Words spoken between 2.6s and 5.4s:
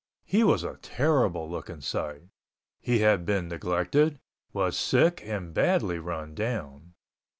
He had been neglected, was sick